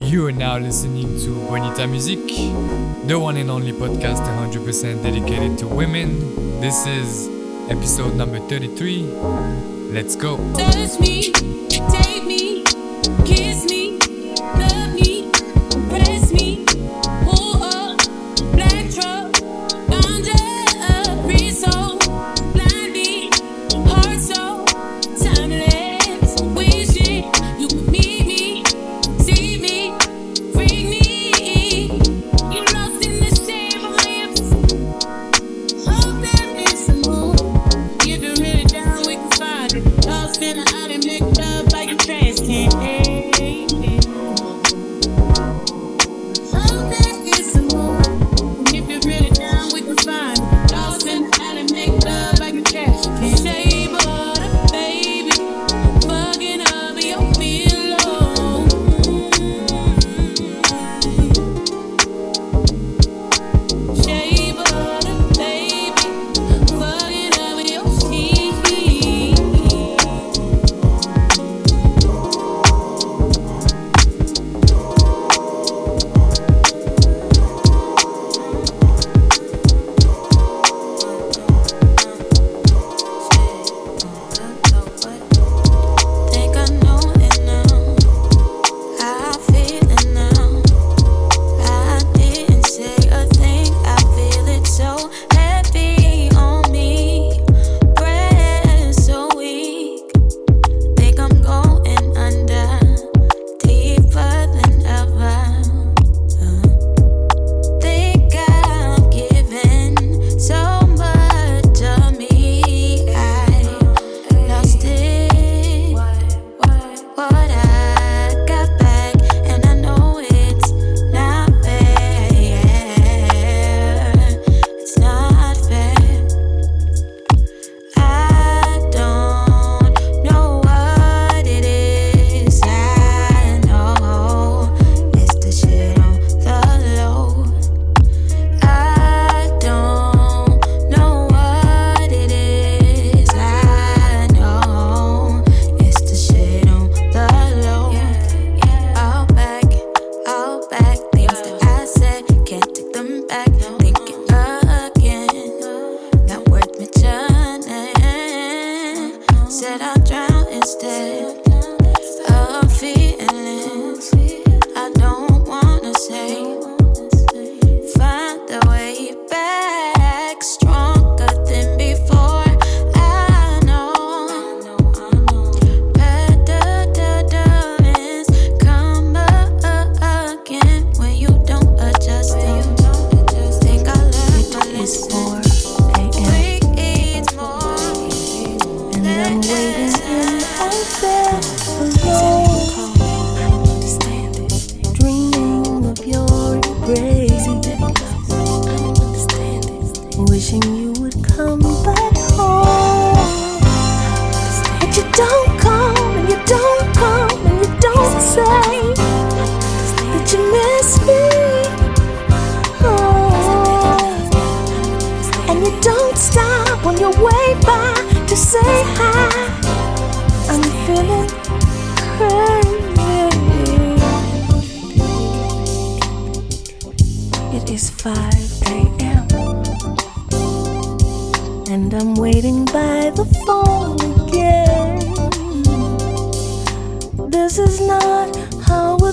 [0.00, 2.18] You are now listening to Bonita Music,
[3.08, 6.60] the one and only podcast 100% dedicated to women.
[6.60, 7.28] This is
[7.70, 9.02] episode number 33.
[9.92, 10.36] Let's go.
[10.52, 12.62] Touch me, take me,
[13.24, 13.75] kiss me.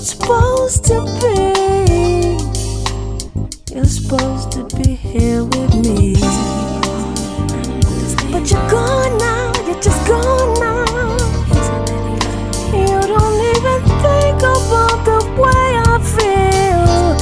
[0.04, 1.38] it's supposed to be.
[3.74, 6.12] You're supposed to be here with me.
[8.30, 10.84] But you're gone now, you're just gone now.
[12.76, 17.16] You don't even think about the way I feel.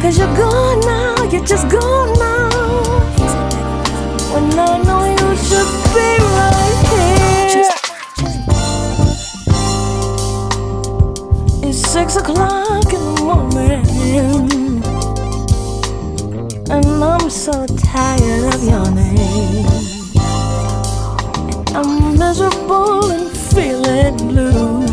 [0.00, 2.31] Cause you're gone now, you're just gone now.
[14.12, 14.82] him.
[16.70, 19.66] And I'm so tired of your name.
[21.74, 24.86] I'm miserable and feeling blue.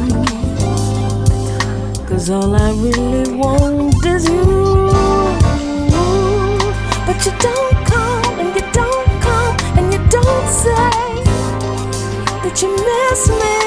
[2.07, 4.89] Cause all I really want is you.
[7.06, 10.92] But you don't come and you don't come and you don't say
[12.44, 13.59] that you miss me.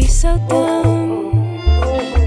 [0.00, 1.58] be so dumb.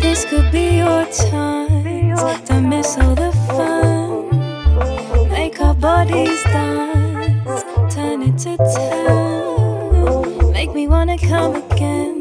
[0.01, 2.15] This could be your time.
[2.45, 5.29] Don't miss all the fun.
[5.29, 7.63] Make our bodies dance,
[7.93, 10.51] turn it to town.
[10.51, 12.17] Make me wanna come again.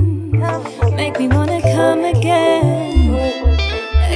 [1.00, 3.18] Make me wanna come again.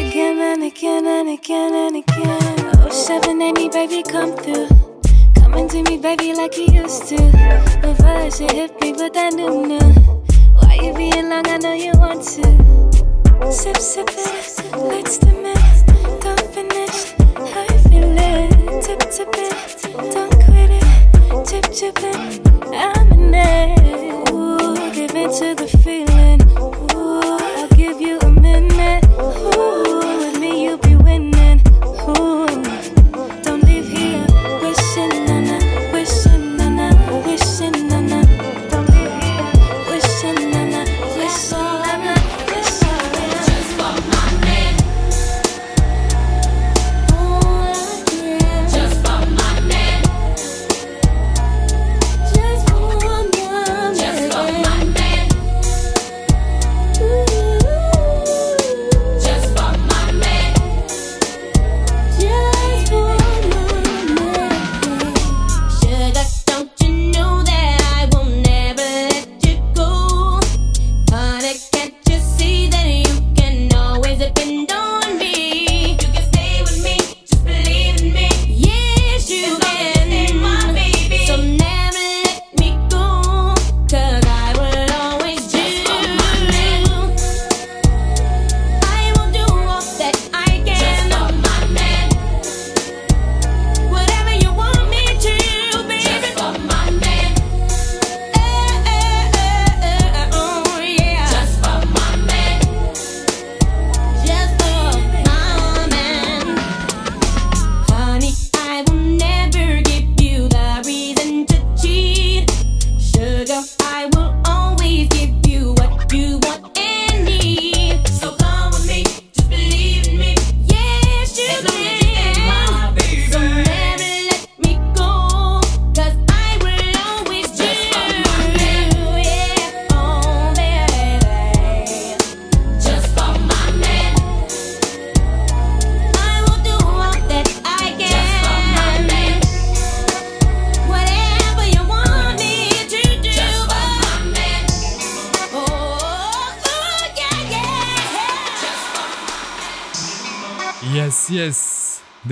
[0.02, 2.58] Again and again and again and again.
[2.82, 4.68] Oh, 780, baby, come through.
[5.40, 7.18] Coming to me, baby, like you used to.
[7.82, 10.23] Reverse, it hit me but that new.
[10.54, 11.46] Why you being long?
[11.46, 13.52] I know you want to.
[13.52, 14.76] Sip, sip it.
[14.76, 16.20] Let's the minute.
[16.20, 17.14] Don't finish.
[17.36, 18.82] I feel it.
[18.82, 20.12] Tip, tip it.
[20.12, 21.46] Don't quit it.
[21.48, 22.40] Chip, chip it.
[22.72, 24.30] I'm in it.
[24.30, 26.13] Ooh, give in to the feeling.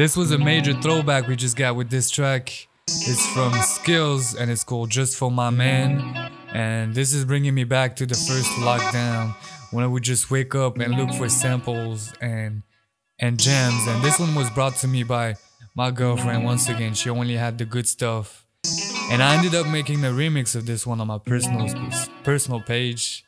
[0.02, 2.49] This was a major throwback we just got with this track.
[2.88, 6.32] It's from Skills and it's called Just for My Man.
[6.52, 9.37] And this is bringing me back to the first lockdown
[9.71, 12.64] when I would just wake up and look for samples and
[13.21, 13.87] and jams.
[13.87, 15.37] And this one was brought to me by
[15.76, 16.94] my girlfriend once again.
[16.94, 18.44] She only had the good stuff.
[19.09, 21.68] And I ended up making a remix of this one on my personal
[22.25, 23.25] personal page.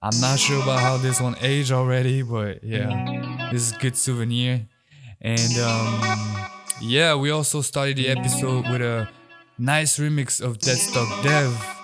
[0.00, 3.94] I'm not sure about how this one aged already, but yeah, this is a good
[3.98, 4.68] souvenir.
[5.24, 6.46] And um,
[6.82, 9.08] yeah, we also started the episode with a
[9.58, 11.74] nice remix of Deadstock Dev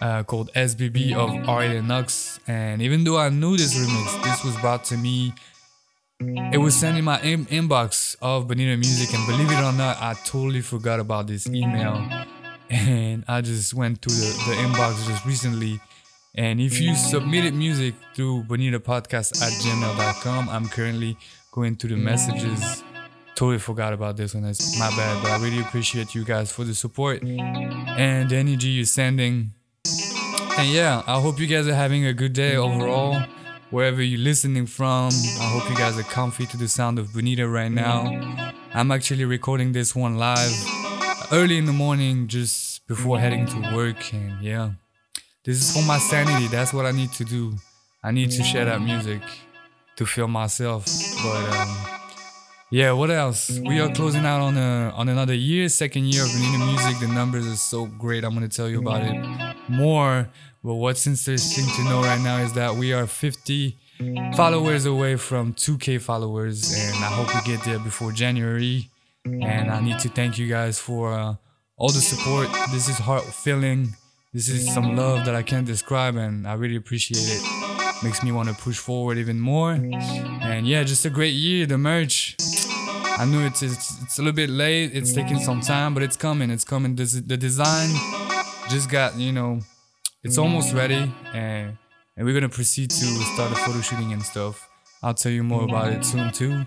[0.00, 2.38] uh, called SBB of R8 and.
[2.46, 5.34] And even though I knew this remix, this was brought to me.
[6.20, 10.00] It was sent in my in- inbox of Bonita Music, and believe it or not,
[10.00, 12.08] I totally forgot about this email.
[12.70, 15.80] And I just went to the, the inbox just recently.
[16.36, 21.16] And if you submitted music through Bonita Podcast at gmail.com, I'm currently
[21.54, 22.82] going through the messages.
[23.36, 24.44] Totally forgot about this one.
[24.44, 28.68] It's my bad, but I really appreciate you guys for the support and the energy
[28.68, 29.52] you're sending.
[30.58, 33.22] And yeah, I hope you guys are having a good day overall,
[33.70, 35.10] wherever you're listening from.
[35.40, 38.02] I hope you guys are comfy to the sound of Bonita right now.
[38.74, 40.52] I'm actually recording this one live
[41.30, 44.12] early in the morning, just before heading to work.
[44.12, 44.72] And yeah,
[45.44, 46.48] this is for my sanity.
[46.48, 47.54] That's what I need to do.
[48.02, 49.22] I need to share that music
[49.96, 50.84] to feel myself.
[51.22, 52.00] But um,
[52.70, 53.58] yeah, what else?
[53.64, 56.98] We are closing out on a on another year, second year of Bonita Music.
[57.00, 58.24] The numbers are so great.
[58.24, 59.14] I'm gonna tell you about it
[59.68, 60.28] more.
[60.62, 63.76] But what's interesting to know right now is that we are 50
[64.34, 68.88] followers away from 2K followers, and I hope we get there before January.
[69.26, 71.34] And I need to thank you guys for uh,
[71.76, 72.48] all the support.
[72.72, 73.94] This is heart filling.
[74.32, 77.63] This is some love that I can't describe, and I really appreciate it.
[78.02, 79.72] Makes me want to push forward even more.
[79.72, 81.66] And yeah, just a great year.
[81.66, 82.36] The merch.
[83.16, 84.90] I knew it's, it's it's a little bit late.
[84.92, 86.50] It's taking some time, but it's coming.
[86.50, 86.96] It's coming.
[86.96, 87.90] This, the design
[88.68, 89.60] just got you know,
[90.24, 91.78] it's almost ready, and
[92.16, 94.68] and we're gonna proceed to start the photo shooting and stuff.
[95.02, 96.66] I'll tell you more about it soon too.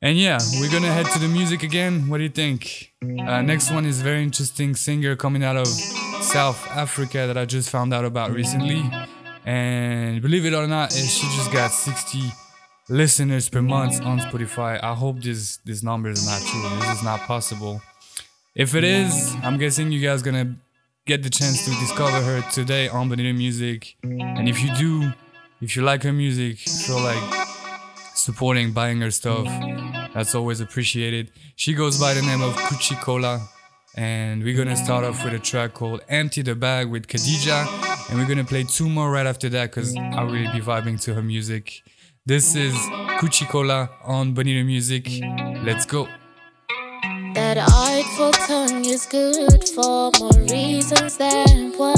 [0.00, 2.08] And yeah, we're gonna head to the music again.
[2.08, 2.92] What do you think?
[3.02, 7.70] Uh, next one is very interesting singer coming out of South Africa that I just
[7.70, 8.82] found out about recently.
[9.48, 12.20] And believe it or not, she just got 60
[12.90, 14.78] listeners per month on Spotify.
[14.82, 16.68] I hope this this number is not true.
[16.80, 17.80] This is not possible.
[18.54, 20.56] If it is, I'm guessing you guys gonna
[21.06, 23.96] get the chance to discover her today on Bonita Music.
[24.02, 25.14] And if you do,
[25.62, 27.46] if you like her music, feel like
[28.14, 29.46] supporting, buying her stuff,
[30.12, 31.30] that's always appreciated.
[31.56, 32.54] She goes by the name of
[33.00, 33.48] Cola.
[33.96, 37.87] And we're gonna start off with a track called Empty the Bag with Khadija.
[38.08, 41.14] And we're gonna play two more right after that because I'll really be vibing to
[41.14, 41.82] her music.
[42.24, 42.74] This is
[43.20, 45.06] Kuchi Cola on Bonita Music.
[45.62, 46.08] Let's go.
[47.34, 51.94] That artful tongue is good for more reasons than one.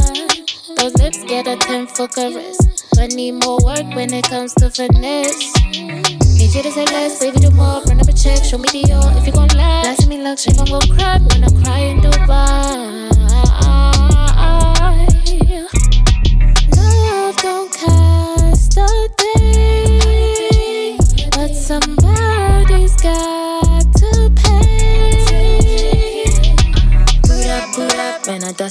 [0.77, 2.59] Those lips get a 10 for caress,
[2.95, 5.55] but need more work when it comes to finesse.
[5.73, 7.83] Need you to say less, baby, do more.
[7.87, 9.17] Run up a check, show me the all.
[9.17, 13.00] If you gon' lie, last me she gon' go cry when I cry in Dubai.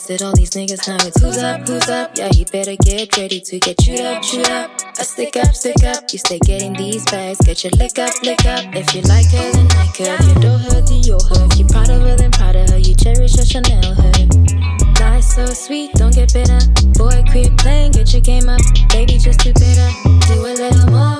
[0.09, 0.87] Dusted all these niggas.
[0.87, 2.17] Now it's who's up, who's up.
[2.17, 4.71] Yeah, you better get ready to get chewed up, chewed up.
[4.97, 6.03] I stick up, stick up.
[6.11, 7.39] You stay getting these bags.
[7.45, 8.65] Get your lick up, lick up.
[8.75, 10.15] If you like her, then like her.
[10.19, 11.45] If you do her, then you're her.
[11.45, 12.77] If you proud of her, then proud of her.
[12.77, 14.11] You cherish your Chanel her.
[14.99, 16.59] Life so sweet, don't get bitter.
[16.97, 18.61] Boy, quit playing, get your game up.
[18.89, 19.89] Baby, just do better.
[20.27, 21.19] Do a little more,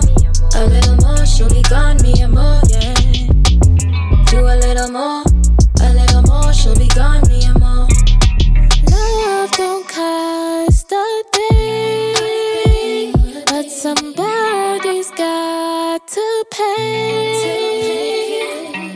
[0.55, 1.25] a little more.
[1.25, 2.93] She'll be gone, me and more, yeah.
[4.33, 5.23] Do a little more,
[5.81, 6.51] a little more.
[6.53, 7.28] She'll be gone,
[16.51, 18.39] pay.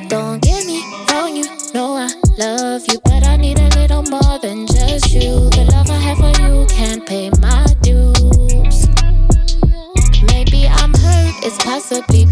[0.08, 4.40] Don't get me wrong, you know I love you, but I need a little more
[4.40, 5.50] than just you.
[5.50, 8.88] The love I have for you can't pay my dues.
[10.32, 12.26] Maybe I'm hurt, it's possibly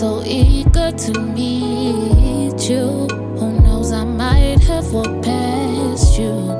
[0.00, 3.06] so eager to meet you.
[3.36, 6.59] Who knows, I might have walked past you.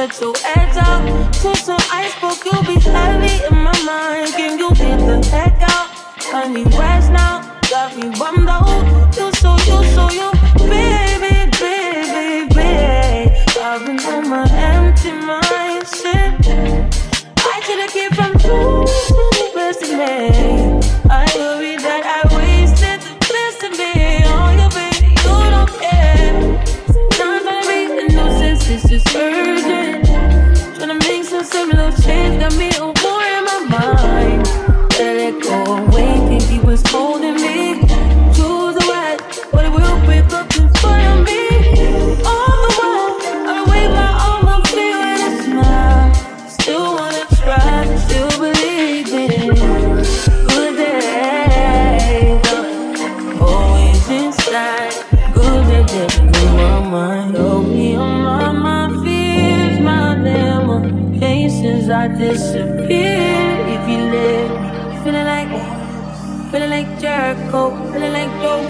[0.00, 1.02] the two heads out.
[1.42, 4.32] Put some ice, but you'll be heavy in my mind.
[4.32, 5.88] Can you get the heck out?
[6.32, 7.42] I need rest now.
[7.68, 8.66] Got me bummed out.
[9.16, 10.30] You so you so you,
[10.72, 13.36] baby, baby, baby.
[13.60, 16.32] I've been on my empty mindset.
[17.52, 20.39] I should've kept from you, best man.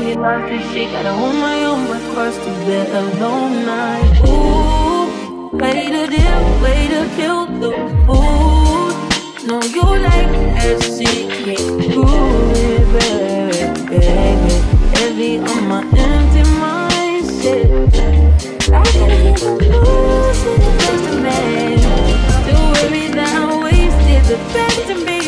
[0.01, 0.91] me love this shit.
[0.93, 4.21] got a woman on my cross to bed alone night.
[4.27, 7.73] Ooh, way to deal, way to kill the
[8.07, 8.95] food.
[9.49, 10.33] No, you like
[10.81, 11.01] SC,
[11.45, 14.55] can't prove baby, baby.
[14.95, 17.69] Heavy on my empty mindset.
[18.73, 21.79] I can't even lose it, just a man.
[22.47, 25.20] To worry that I wasted the best of me.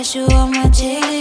[0.00, 1.19] Got you on my checklist.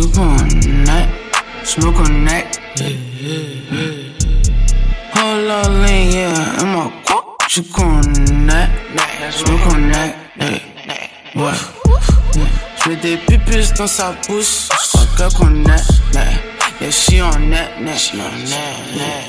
[0.00, 0.48] You gon'
[0.84, 1.08] neck,
[1.62, 2.56] smoke on neck.
[5.14, 6.90] Oh la lean, yeah, and my
[7.50, 8.70] You gon' neck,
[9.30, 10.16] smoke on neck.
[11.36, 11.52] Ouais.
[12.82, 15.82] J'mets des pupus dans sa bouche, j'crois qu'elle connaît.
[16.80, 19.24] Yeah, she on net, net, she on net, net.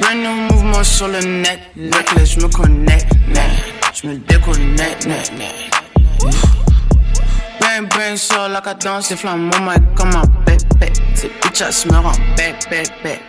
[0.00, 3.52] Brand new mouvement sur le net, necklace, j'me connecte, net.
[3.94, 6.42] J'me déconnecte, net, net.
[7.62, 10.92] Bang bang sur la cadence, des flammes, mon mic comme un bébé.
[11.14, 13.20] Ces bitches me rendent bec, bec, bec.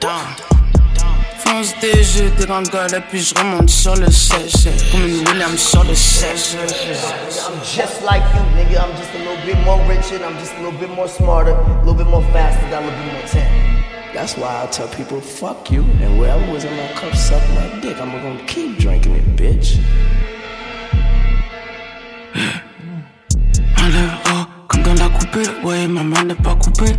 [0.00, 0.26] Down.
[1.38, 4.68] Fonce des jeux, des grandes gueules, et puis je remonte sur le siège.
[4.90, 6.56] Comme une Williams sur le siège.
[6.56, 8.82] I'm just like you, nigga.
[8.82, 11.52] I'm just a little bit more rich and I'm just a little bit more smarter,
[11.52, 13.76] a little bit more faster, got a little bit more talent.
[14.12, 17.68] That's why I tell people, fuck you, and whoever was in my cup suck my
[17.80, 18.00] dick.
[18.00, 19.78] I'm gonna keep drinking it, bitch.
[23.86, 26.92] Enlève haut, comme dans la coupée, ouais, ma main n'est pas coupée,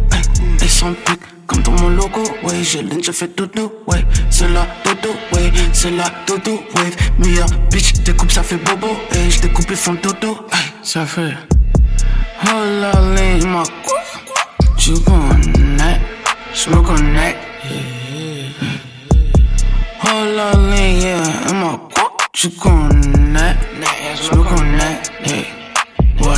[0.63, 4.47] et sans pique, comme dans mon logo, ouais, j'ai l'une, je fais dodo, ouais, c'est
[4.47, 9.41] la dodo, ouais, c'est la dodo, wave, meilleur bitch, découpe, ça fait bobo, et je
[9.41, 11.33] découpe, ils font dodo, hey, ça fait,
[12.45, 13.63] oh la ligne, ma
[14.77, 15.99] tu connais,
[16.53, 17.39] je me connecte,
[20.05, 21.79] oh la ligne, yeah, ma
[22.31, 23.57] tu connais,
[24.15, 25.47] je me connecte, hey,
[26.21, 26.35] ouais.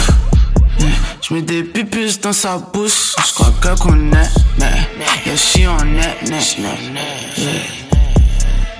[1.30, 4.66] Je mets des pupus dans sa bouche, je crois qu'elle connaît, mais
[5.28, 6.80] yeah, she on net, net, net,
[7.38, 7.52] yeah.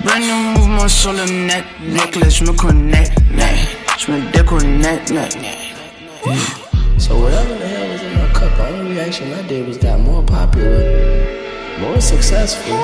[0.02, 3.54] Brand new mouvement sur le net, necklace, je me connecte, net,
[3.98, 5.36] je me déconnecte, net,
[6.98, 10.00] So whatever the hell was in my cup The only reaction I did was got
[10.00, 10.82] more popular,
[11.78, 12.76] more successful.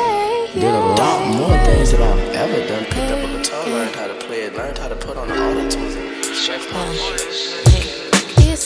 [0.54, 2.84] Did a lot more things that I've ever done.
[2.84, 5.34] Picked up a guitar, learned how to play it, learned how to put on the
[5.34, 7.65] auto tunes and check my voice.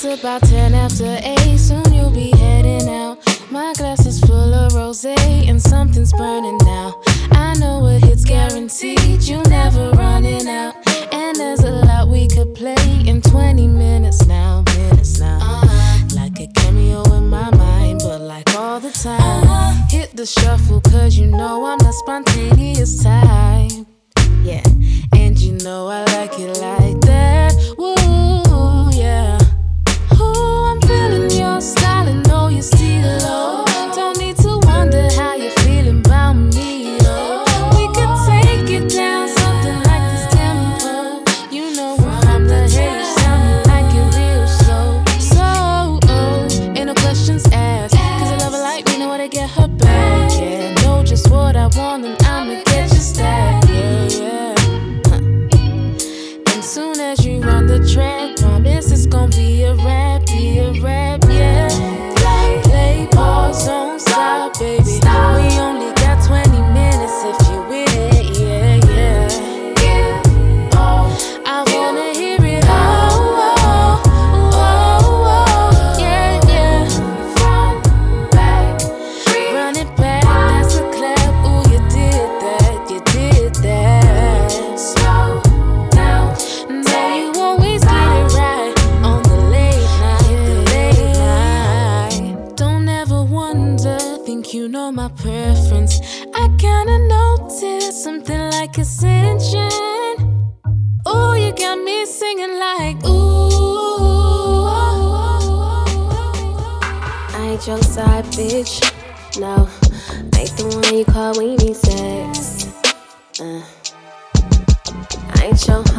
[0.02, 3.18] It's about 10 after 8, soon you'll be heading out.
[3.50, 6.98] My glass is full of rose and something's burning now.
[7.32, 10.74] I know a hit's guaranteed, you never running out.
[11.12, 15.36] And there's a lot we could play in 20 minutes now, minutes now.
[15.38, 16.08] Uh-huh.
[16.14, 19.20] Like a cameo in my mind, but like all the time.
[19.20, 19.86] Uh-huh.
[19.90, 23.86] Hit the shuffle, cause you know I'm the spontaneous type.
[24.42, 24.62] Yeah,
[25.14, 27.52] and you know I like it like that.
[27.76, 27.99] Woo,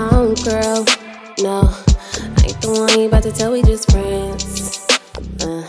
[0.01, 0.85] ain't home girl.
[1.39, 4.85] No, I ain't the one you about to tell we just friends.
[5.41, 5.67] Uh.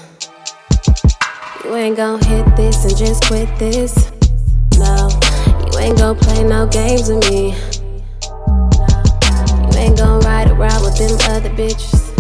[1.65, 4.11] You ain't gon' hit this and just quit this.
[4.79, 5.09] No,
[5.73, 7.55] you ain't gon' play no games with me.
[9.71, 12.13] You ain't gon' ride around with them other bitches.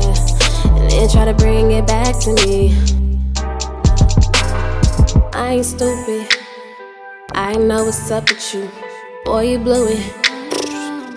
[0.00, 0.78] Yeah.
[0.78, 2.76] And then try to bring it back to me.
[5.32, 6.26] I ain't stupid.
[7.32, 8.70] I know what's up with you.
[9.24, 10.25] Boy, you blew it.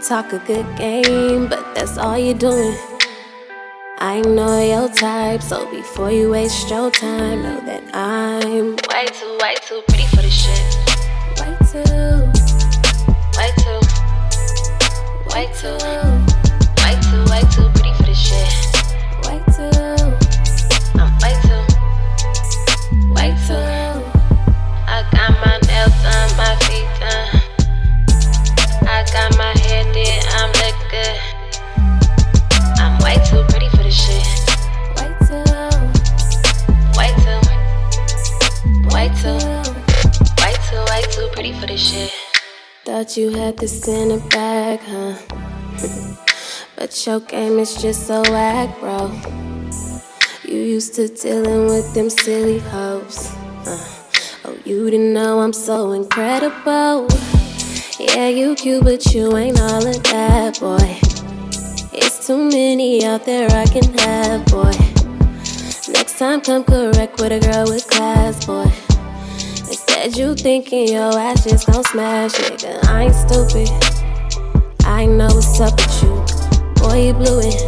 [0.09, 2.75] Talk a good game, but that's all you're doing.
[3.99, 9.37] I know your type, so before you waste your time, know that I'm Way too,
[9.39, 10.65] way too pretty for this shit.
[11.37, 12.25] way too,
[13.37, 13.79] Way too,
[15.29, 16.18] way too,
[41.79, 42.11] shit.
[42.83, 45.15] Thought you had this in the bag, huh?
[46.75, 49.11] but your game is just so whack, bro.
[50.43, 53.31] You used to dealing with them silly hoes.
[53.65, 53.85] Uh,
[54.45, 57.07] oh, you didn't know I'm so incredible.
[57.97, 60.99] Yeah, you cute, but you ain't all of that, boy.
[61.97, 64.75] It's too many out there I can have, boy.
[65.93, 68.88] Next time, come correct with a girl with class, boy.
[70.01, 72.81] Instead, you thinking your ass just gon' smash, nigga.
[72.85, 73.67] I ain't stupid.
[74.85, 76.23] I know what's up with you.
[76.75, 77.59] Boy, you blew it.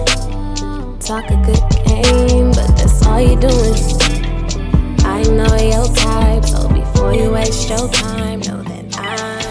[1.02, 3.76] Talk a good game, but that's all you doing.
[5.04, 9.42] I know your type, so before you waste your time, know that I'm.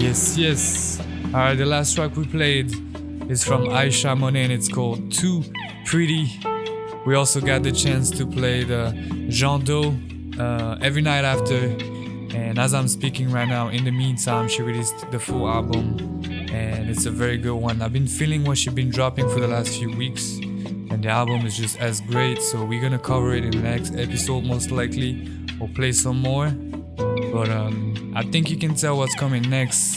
[0.00, 0.98] Yes, yes.
[1.26, 2.72] Alright, the last track we played
[3.30, 5.44] is from Aisha Monet and it's called Too
[5.84, 6.40] Pretty.
[7.04, 8.94] We also got the chance to play the
[9.28, 9.94] Jean Do
[10.38, 11.76] uh, every night after.
[12.36, 16.16] And as I'm speaking right now, in the meantime, she released the full album
[16.56, 17.82] and it's a very good one.
[17.82, 21.44] I've been feeling what she's been dropping for the last few weeks, and the album
[21.44, 22.40] is just as great.
[22.40, 25.28] So we're gonna cover it in the next episode, most likely.
[25.58, 26.50] We'll play some more,
[27.32, 29.96] but um, I think you can tell what's coming next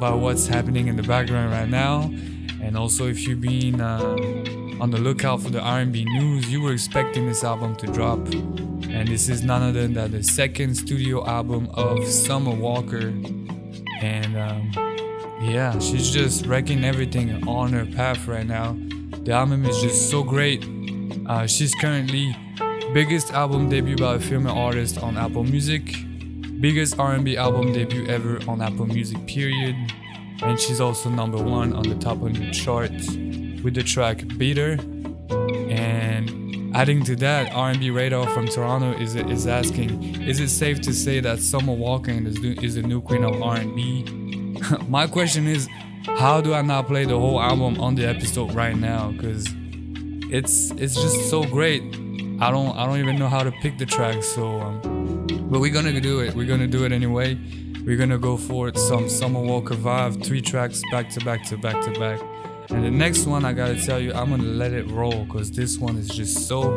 [0.00, 2.10] by what's happening in the background right now,
[2.62, 4.00] and also if you've been uh,
[4.80, 8.18] on the lookout for the R&B news, you were expecting this album to drop.
[8.92, 13.12] And this is none other than the second studio album of Summer Walker,
[14.02, 14.72] and um,
[15.40, 18.76] yeah, she's just wrecking everything on her path right now.
[19.24, 20.64] The album is just so great.
[21.26, 22.36] Uh, she's currently
[22.92, 25.94] biggest album debut by a female artist on Apple Music,
[26.60, 29.76] biggest R&B album debut ever on Apple Music period,
[30.42, 32.90] and she's also number one on the top 100 chart
[33.62, 34.78] with the track Beater.
[35.70, 36.39] And
[36.74, 41.20] adding to that, R&B Radar from Toronto is is asking, is it safe to say
[41.20, 44.04] that Summer Walker is, is the new queen of R&B?
[44.88, 45.68] My question is,
[46.18, 49.10] how do I not play the whole album on the episode right now?
[49.10, 49.46] Because
[50.32, 51.82] it's it's just so great.
[52.40, 54.26] I don't I don't even know how to pick the tracks.
[54.28, 56.34] So, um, but we're gonna do it.
[56.34, 57.38] We're gonna do it anyway.
[57.84, 58.78] We're gonna go for it.
[58.78, 62.20] Some Summer Walker vibe, three tracks back to back to back to back.
[62.72, 65.78] And the next one, I gotta tell you, I'm gonna let it roll because this
[65.78, 66.76] one is just so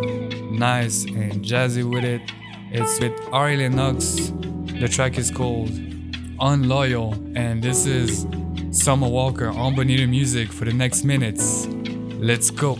[0.51, 2.21] nice and jazzy with it.
[2.71, 4.31] It's with Ari Lennox.
[4.79, 5.69] The track is called
[6.39, 8.25] Unloyal, and this is
[8.71, 11.67] Summer Walker on Bonita Music for the next minutes.
[12.17, 12.77] Let's go.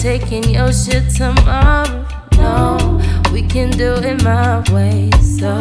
[0.00, 2.78] Taking your shit tomorrow, no.
[3.32, 5.58] We can do it my way, so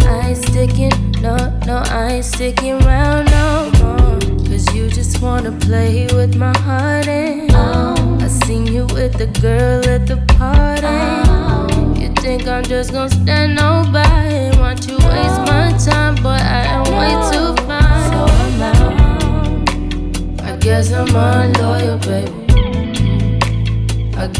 [0.00, 1.36] I ain't sticking, no,
[1.66, 4.18] no, I ain't sticking around no more.
[4.48, 9.86] Cause you just wanna play with my heart, and I seen you with the girl
[9.86, 12.00] at the party.
[12.00, 14.56] You think I'm just gonna stand nobody?
[14.58, 18.10] Want you waste my time, but I am way too fine.
[18.10, 20.50] So I'm out.
[20.50, 22.41] I guess I'm unloyal, baby.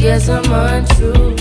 [0.03, 1.33] I guess I'm untrue.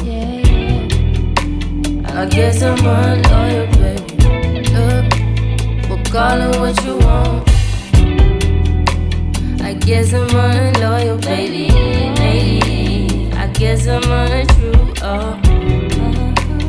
[2.06, 4.62] I guess I'm unloyal, baby.
[4.70, 7.50] Look, we'll call it what you want.
[9.62, 11.72] I guess I'm unloyal, baby.
[12.20, 14.94] Hey, I guess I'm untrue.
[15.02, 15.40] Oh,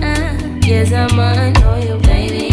[0.02, 2.50] I guess I'm unloyal, baby.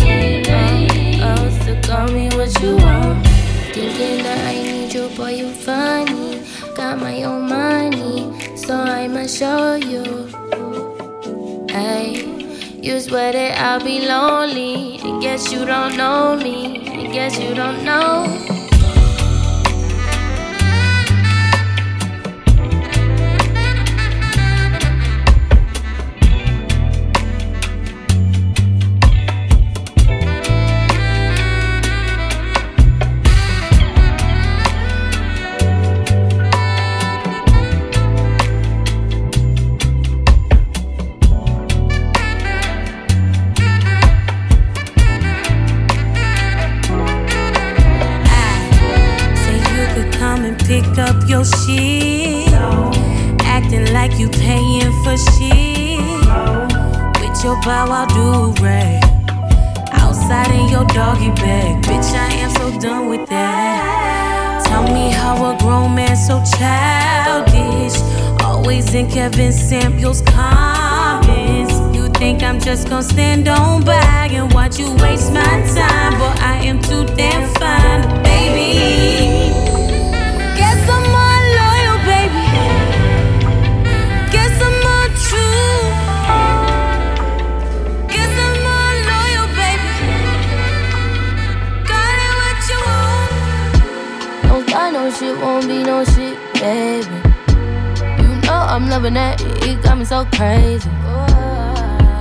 [1.23, 3.27] Oh, so call me what you want.
[3.73, 6.43] Thinking that I need you, boy, you funny.
[6.77, 8.30] Got my own money,
[8.71, 10.05] so I'ma show you.
[11.69, 12.23] Hey,
[12.81, 15.01] you swear that I'll be lonely.
[15.03, 16.79] I guess you don't know me.
[16.87, 18.50] I guess you don't know.
[50.71, 52.47] Pick up your shit.
[53.43, 55.99] Acting like you paying for shit.
[57.19, 59.03] With your bow wow do rag.
[59.91, 61.83] Outside in your doggy bag.
[61.83, 64.65] Bitch, I am so done with that.
[64.67, 67.97] Tell me how a grown man so childish.
[68.41, 71.75] Always in Kevin Samuels' comments.
[71.97, 76.13] You think I'm just gonna stand on by and watch you waste my time?
[76.21, 79.60] But I am too damn fine, baby.
[95.19, 97.05] Shit, won't be no shit, baby.
[98.23, 100.89] You know I'm loving that, it got me so crazy.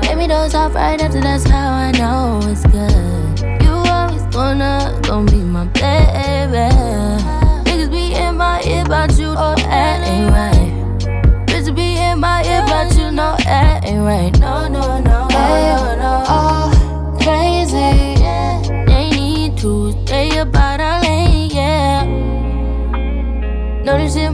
[0.02, 3.64] Baby, those off right after, that's how I know it's good.
[3.64, 6.68] You always gonna, gonna be my baby.
[7.64, 11.46] Niggas be in my ear about you, oh, that ain't right.
[11.46, 14.38] Bitches be in my ear about you, no, that ain't right.
[14.40, 15.99] No, no, no, no.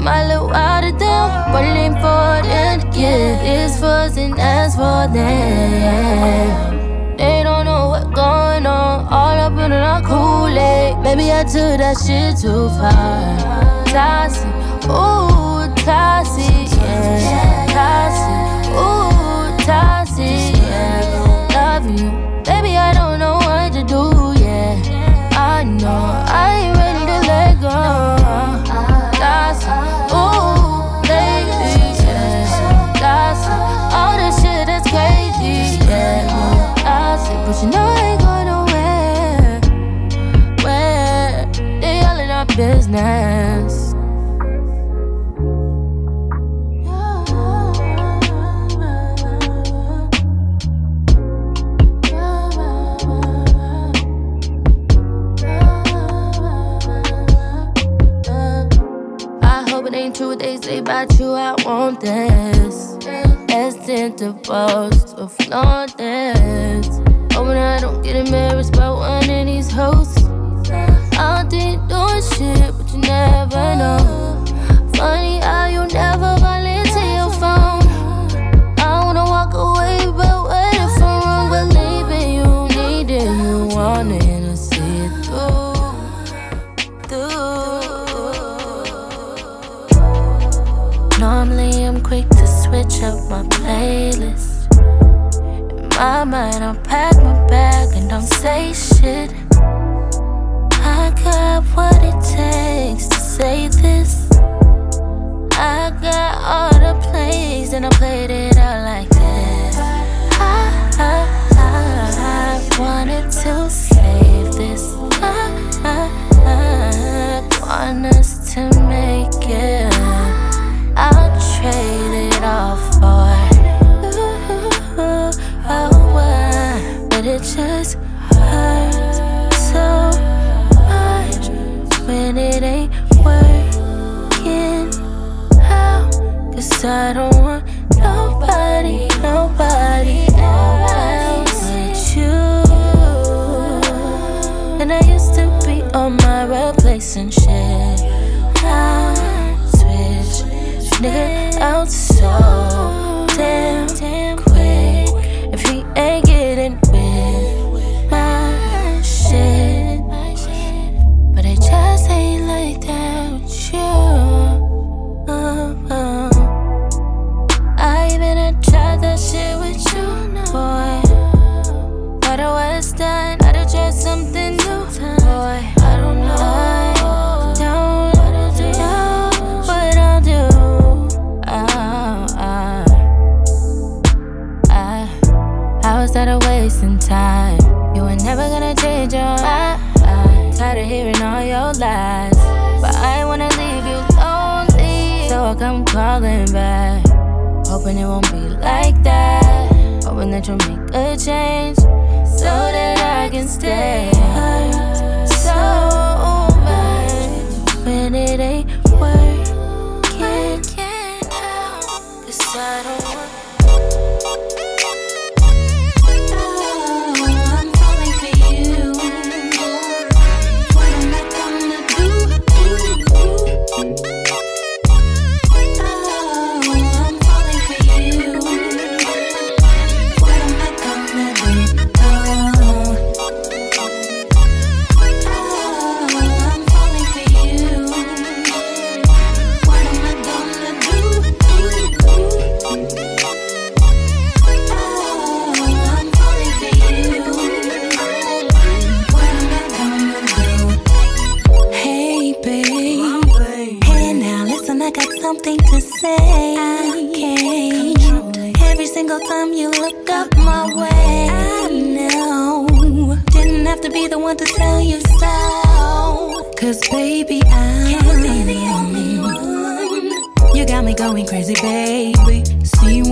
[0.05, 3.41] This might look wild to them, ain't for them to get.
[3.81, 7.17] Us and that's for them.
[7.17, 10.99] They don't know what's going on, all up in our Kool-Aid.
[10.99, 13.35] Maybe I took that shit too far.
[13.85, 14.45] Toxic,
[14.85, 17.65] ooh, toxic, yeah.
[17.73, 21.01] Toxic, ooh, toxic, yeah.
[21.55, 22.11] Love you,
[22.43, 24.77] baby, I don't know what to do, yeah.
[25.31, 27.71] I know I ain't ready to let go.
[29.17, 29.94] Toxic,
[37.45, 39.61] but you know I ain't going nowhere.
[40.63, 41.45] Where
[41.81, 43.93] they all in our business.
[60.15, 62.97] two days they about you, I want this.
[63.49, 66.14] As in the boast of London.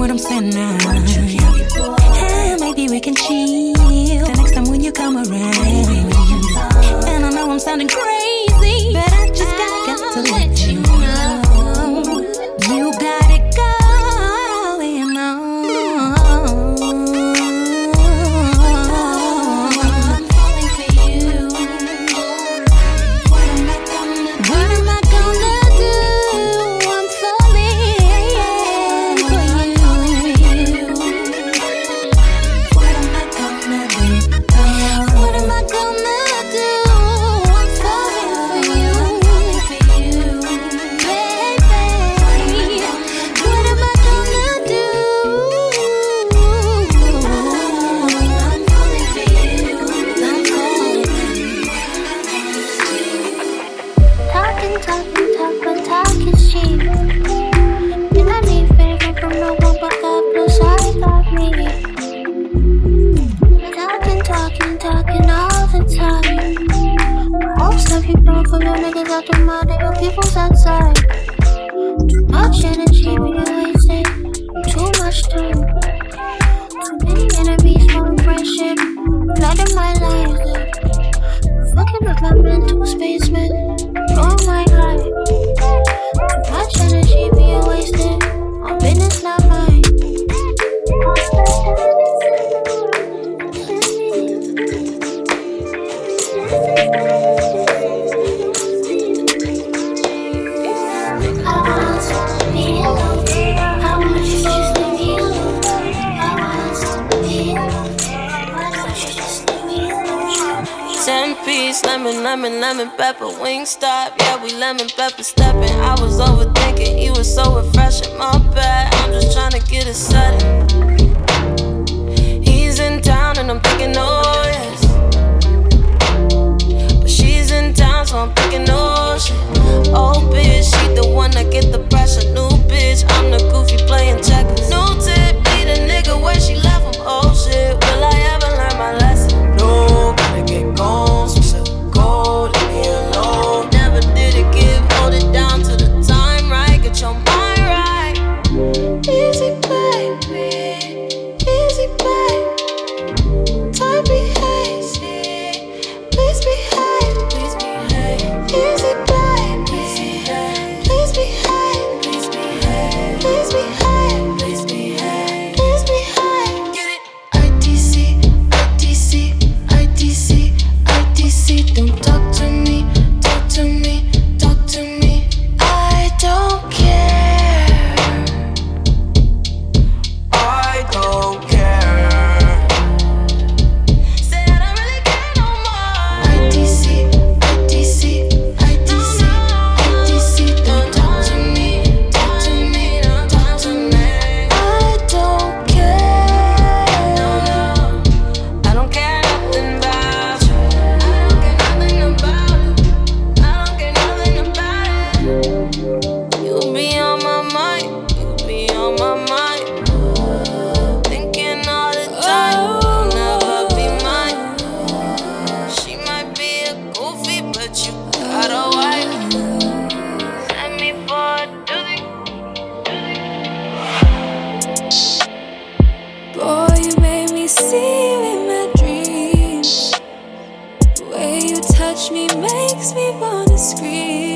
[0.04, 0.78] what I'm saying now.
[2.12, 5.56] Hey, maybe we can chill the next time when you come around.
[7.08, 10.53] And I know I'm sounding crazy, but I just gotta get to let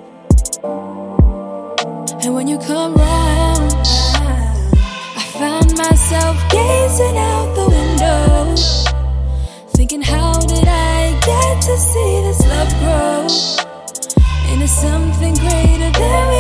[2.23, 3.73] And when you come round,
[5.17, 8.55] I find myself gazing out the window,
[9.71, 13.27] thinking, how did I get to see this love grow
[14.53, 16.38] into something greater than we?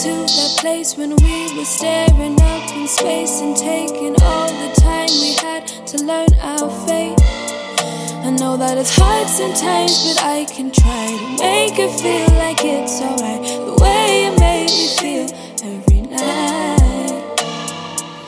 [0.00, 5.10] to that place when we were staring up in space and taking all the time
[5.20, 7.20] we had to learn our fate.
[8.24, 12.64] I know that it's hard sometimes, but I can try to make it feel like
[12.64, 13.42] it's alright.
[13.44, 15.28] The way you made me feel
[15.68, 17.10] every night.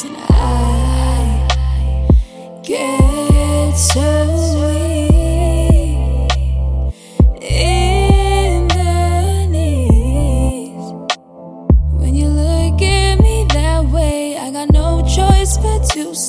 [0.05, 1.49] And I
[2.63, 3.02] get.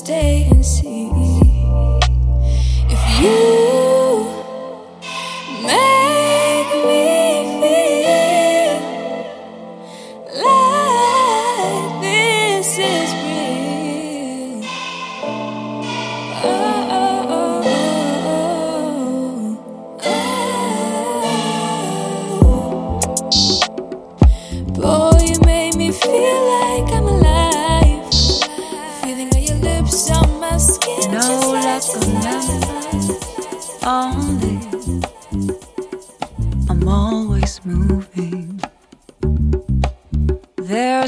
[0.04, 0.33] stay.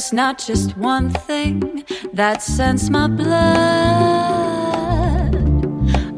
[0.07, 3.35] It's not just one thing that sends my blood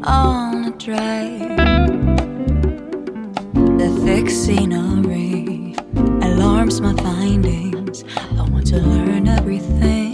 [0.03, 1.57] on a drive.
[3.79, 5.75] The thick scenery
[6.21, 8.03] alarms my findings.
[8.37, 10.08] I want to learn everything.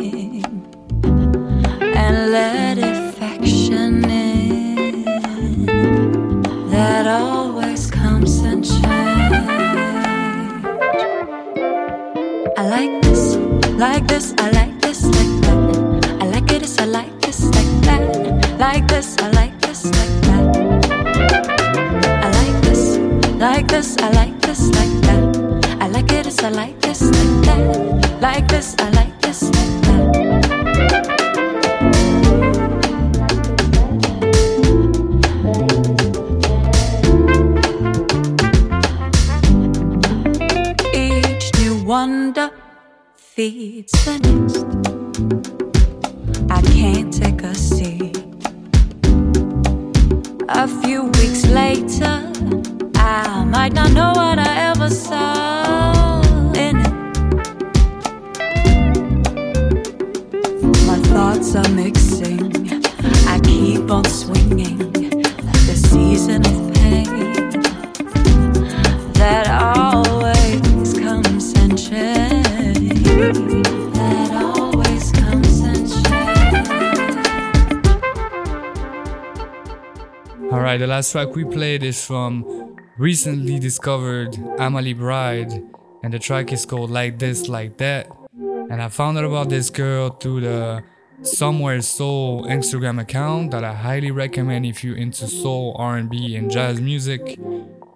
[81.15, 85.63] Track we played is from recently discovered Amalie Bride,
[86.03, 88.11] and the track is called Like This, Like That.
[88.33, 90.83] And I found out about this girl through the
[91.21, 96.81] Somewhere Soul Instagram account that I highly recommend if you're into soul, R&B, and jazz
[96.81, 97.39] music.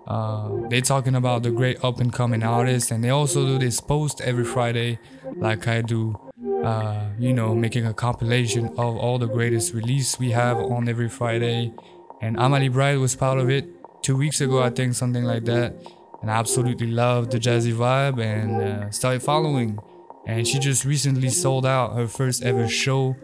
[0.07, 3.81] Uh, they talking about the great up and coming artists, and they also do this
[3.81, 4.97] post every Friday,
[5.35, 6.17] like I do.
[6.63, 11.09] Uh, you know, making a compilation of all the greatest release we have on every
[11.09, 11.73] Friday.
[12.21, 13.65] And Amalie Bride was part of it
[14.01, 15.75] two weeks ago, I think, something like that.
[16.21, 19.79] And I absolutely loved the jazzy vibe and uh, started following.
[20.25, 23.15] And she just recently sold out her first ever show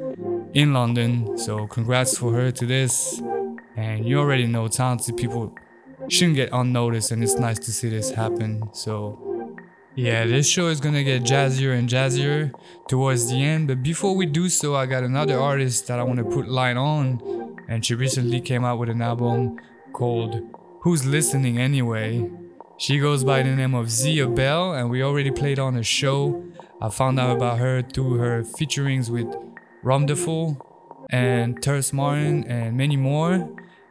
[0.54, 1.38] in London.
[1.38, 3.22] So congrats for her to this.
[3.76, 5.54] And you already know talented people
[6.08, 8.70] shouldn't get unnoticed, and it's nice to see this happen.
[8.74, 9.56] So
[9.96, 12.54] yeah, this show is gonna get jazzier and jazzier
[12.88, 13.68] towards the end.
[13.68, 16.78] But before we do so, I got another artist that I want to put light
[16.78, 19.59] on, and she recently came out with an album
[19.93, 20.41] called
[20.82, 22.30] Who's Listening Anyway.
[22.78, 26.43] She goes by the name of Zyah Belle, and we already played on a show.
[26.82, 29.34] I found out about her through her featurings with
[29.84, 30.57] Romdeful
[31.09, 33.49] and Terrace Martin and many more.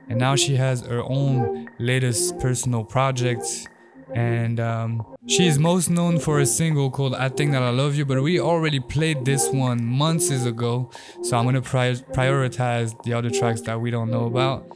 [0.09, 3.69] And now she has her own latest personal project.
[4.15, 7.97] And um, she is most known for a single called I Think That I Love
[7.97, 10.91] You, but we already played this one months ago.
[11.23, 14.67] So I'm gonna pri- prioritize the other tracks that we don't know about.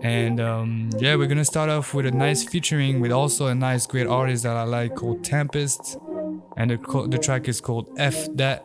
[0.00, 3.84] And um, yeah, we're gonna start off with a nice featuring with also a nice,
[3.86, 5.98] great artist that I like called Tempest.
[6.56, 8.64] And the, co- the track is called F That.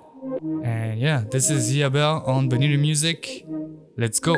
[0.64, 3.46] And yeah, this is Zyah Belle on Bonita Music.
[3.98, 4.36] Let's go.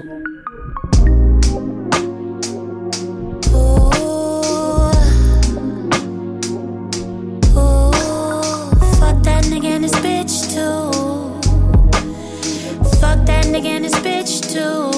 [13.21, 14.91] Fuck that nigga and his bitch too.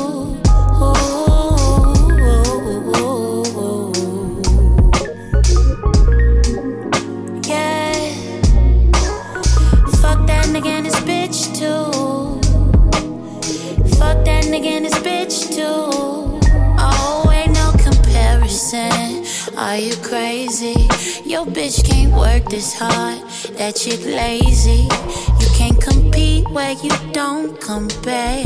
[14.65, 15.89] And his bitch too.
[16.79, 19.25] Oh, ain't no comparison.
[19.57, 20.87] Are you crazy?
[21.25, 23.19] Your bitch can't work this hard.
[23.57, 24.87] That chick lazy.
[25.39, 25.79] You can't
[26.13, 28.43] compete where you don't compare.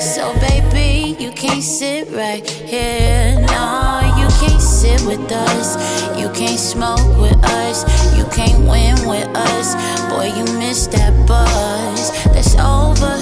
[0.00, 3.36] So, baby, you can't sit right here.
[3.40, 5.76] No, you can't sit with us.
[6.18, 7.84] You can't smoke with us.
[8.16, 9.74] You can't win with us.
[10.10, 12.10] Boy, you missed that buzz.
[12.32, 13.18] That's over.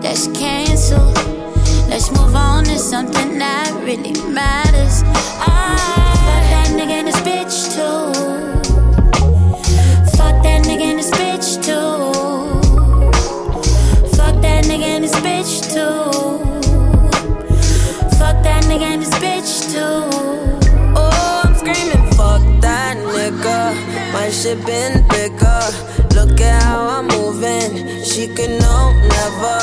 [0.00, 1.14] That's canceled.
[1.88, 5.02] Let's move on to something that really matters.
[5.38, 8.12] Fuck that nigga and his bitch too.
[10.16, 12.01] Fuck that nigga and his bitch too.
[15.42, 16.38] Bitch too.
[18.16, 20.06] Fuck that nigga and his bitch too.
[20.96, 24.12] Oh, I'm screaming, fuck that nigga.
[24.12, 25.62] My shit been bigger.
[26.14, 28.04] Look at how I'm moving.
[28.04, 29.58] She can know never.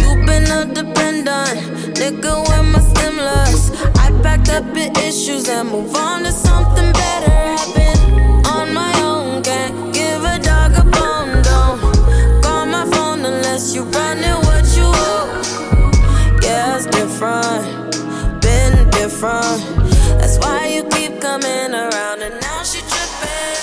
[0.00, 1.58] You been a dependent,
[1.98, 2.48] nigga.
[2.48, 3.70] Where my stimulus?
[3.96, 7.36] I packed up the issues and move on to something better.
[7.60, 11.42] I've been on my own, can't give a dog a bone.
[11.42, 14.57] Don't call my phone unless you running what
[16.78, 17.92] it's different,
[18.40, 19.60] been different.
[20.20, 23.58] That's why you keep coming around, and now she tripping.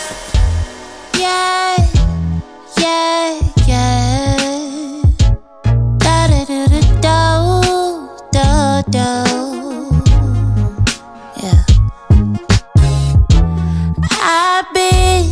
[1.18, 1.78] Yeah,
[2.78, 5.02] yeah, yeah.
[5.98, 7.22] Da da da da do,
[8.36, 8.48] do,
[8.92, 9.10] do.
[11.42, 11.64] Yeah.
[14.22, 15.26] I've been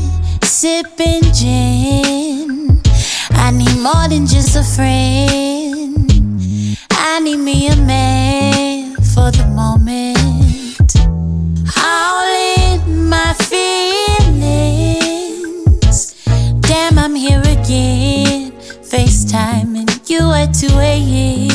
[0.44, 2.82] sipping gin
[3.32, 5.53] I need more than just a friend.
[7.16, 10.96] I need me a man for the moment.
[11.78, 12.26] All
[12.58, 13.36] in my
[14.34, 14.76] feelings.
[16.62, 18.54] Damn, I'm here again.
[18.82, 21.53] FaceTiming you at 2 a.m.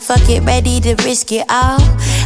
[0.00, 1.78] like fuck it, ready to risk it all.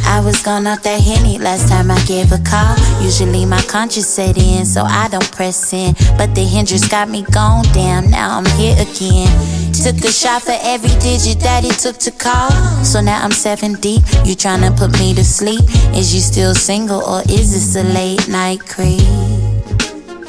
[0.06, 2.76] I was gone off that henny last time I gave a call.
[3.02, 5.94] Usually my conscience set in, so I don't press in.
[6.16, 9.28] But the hindrance got me gone down, now I'm here again.
[9.72, 12.50] Took a shot for every digit that it took to call.
[12.84, 14.02] So now I'm seven deep.
[14.24, 15.64] You tryna put me to sleep?
[15.94, 19.02] Is you still single or is this a late night creep?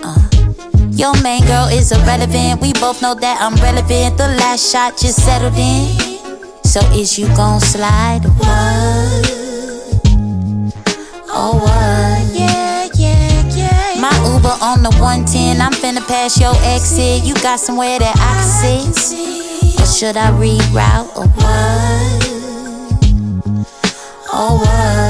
[0.04, 0.30] Uh.
[0.92, 2.62] Your main girl is irrelevant.
[2.62, 4.18] We both know that I'm relevant.
[4.18, 6.05] The last shot just settled in.
[6.66, 9.30] So is you gon' slide or what?
[11.30, 12.26] Or what?
[12.34, 14.02] Yeah, yeah, yeah.
[14.02, 15.62] My Uber on the 110.
[15.62, 17.24] I'm finna pass your exit.
[17.24, 19.80] You got somewhere that I can sit?
[19.80, 22.26] Or should I reroute or what?
[24.34, 25.05] Oh what?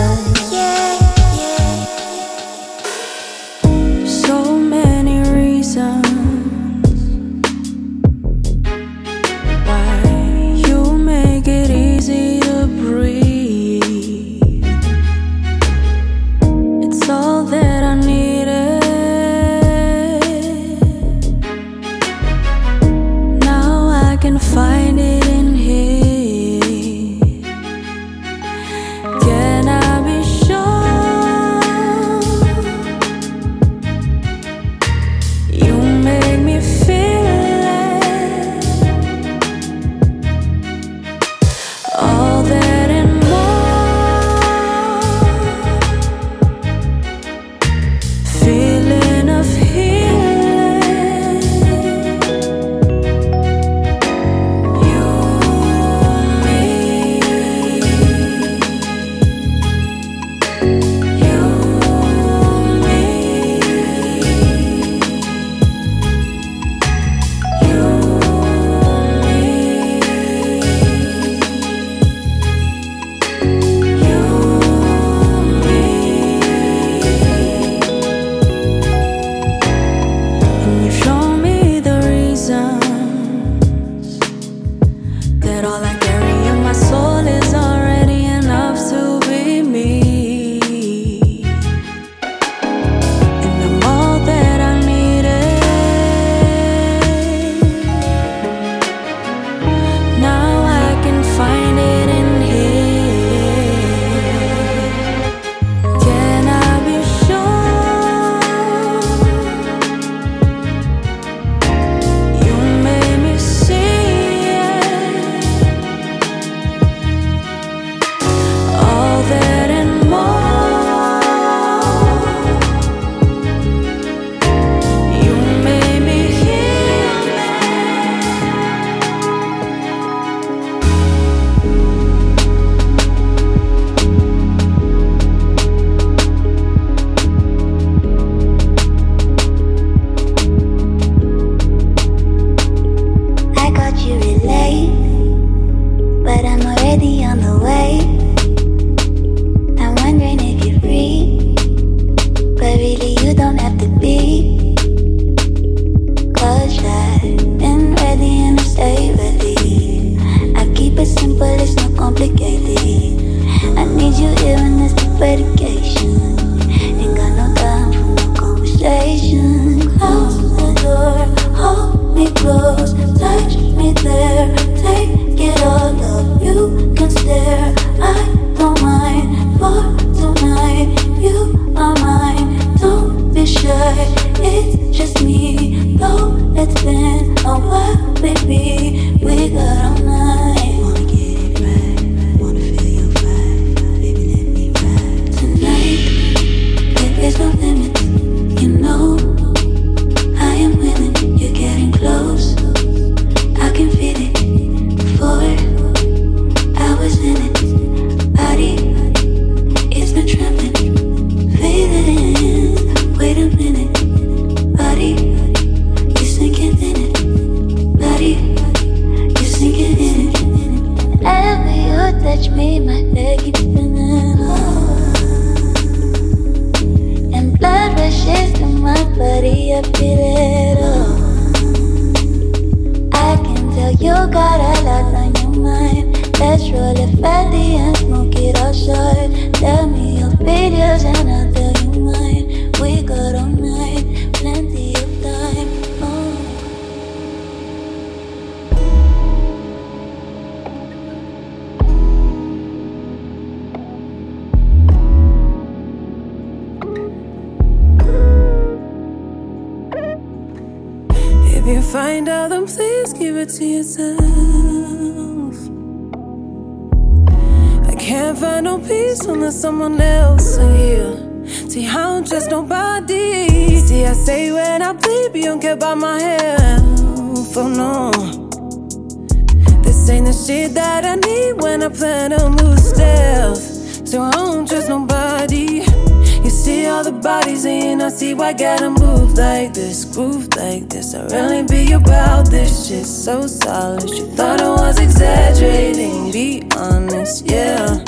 [289.00, 291.14] Move like this, groove like this.
[291.14, 294.10] I really be about this shit so solid.
[294.10, 298.04] You thought I was exaggerating, be honest, yeah.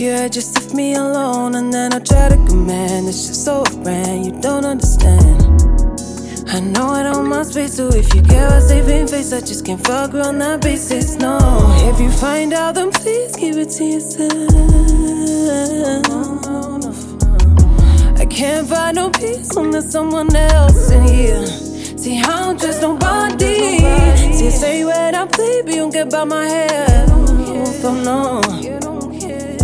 [0.00, 4.26] Had just left me alone and then I try to command, it's just so grand,
[4.26, 5.40] you don't understand.
[6.48, 9.64] I know I don't mind space, so if you care about saving face, I just
[9.64, 11.16] can't fuck on that basis.
[11.16, 11.38] No,
[11.92, 14.30] if you find out, then please keep it to yourself.
[18.30, 21.46] Can't find no peace there's someone else in here.
[21.46, 23.78] See, I don't trust nobody.
[24.32, 26.46] See, say when I play, but you don't care about my.
[27.82, 28.40] Oh no.
[28.60, 29.56] You don't hear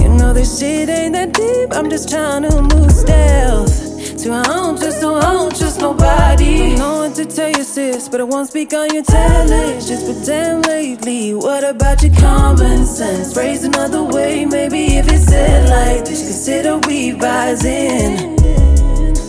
[0.00, 1.70] You know this shit ain't that deep.
[1.72, 3.91] I'm just trying to move stealth.
[4.22, 6.58] So I don't trust no, I don't trust nobody.
[6.58, 9.84] Don't know what to tell you, sis, but I won't speak on your talent.
[9.84, 11.34] Just pretend lately.
[11.34, 13.34] What about your common sense?
[13.34, 18.38] Phrase another way, maybe if it's said like this, consider revising.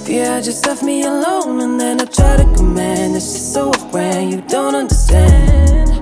[0.06, 3.16] Yeah, just left me alone and then I try to command.
[3.16, 5.93] It's just so grand, you don't understand.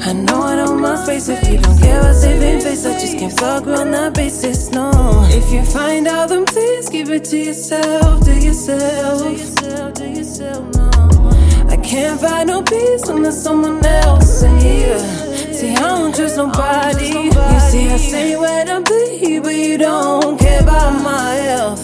[0.00, 2.86] I know I don't mind space if you don't care about saving face.
[2.86, 4.90] I just can't fuck on that basis, no.
[5.30, 9.22] If you find out, then please give it to yourself, to yourself.
[9.22, 10.90] To yourself, to yourself, no.
[11.68, 14.98] I can't find no peace there's someone else in here.
[15.52, 17.08] See, I don't trust nobody.
[17.08, 21.82] You see, I say when I bleed, but you don't care about my health.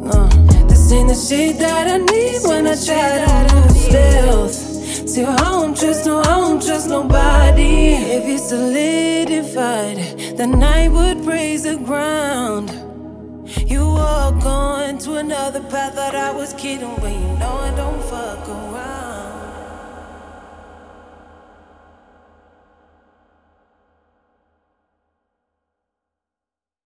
[0.00, 0.26] No,
[0.66, 4.67] this ain't the shit that I need when I try to move stealth.
[5.26, 7.94] I don't trust no, I don't trust nobody.
[8.16, 9.96] If you solidified,
[10.36, 12.70] the night would praise the ground.
[13.66, 18.02] You walk on to another path that I was kidding when you know I don't
[18.04, 18.97] fuck around.